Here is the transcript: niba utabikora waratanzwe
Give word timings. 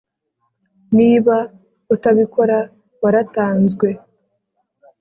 niba 0.97 1.35
utabikora 1.95 2.57
waratanzwe 3.03 3.87